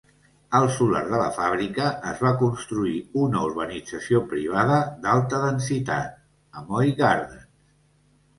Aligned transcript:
Al 0.59 0.63
solar 0.75 1.01
de 1.09 1.17
la 1.21 1.25
fàbrica 1.33 1.89
es 2.11 2.23
va 2.27 2.31
construir 2.39 2.93
una 3.25 3.43
urbanització 3.49 4.23
privada 4.33 4.79
d'alta 5.05 5.43
densitat, 5.45 6.17
Amoy 6.63 6.97
Gardens. 7.05 7.47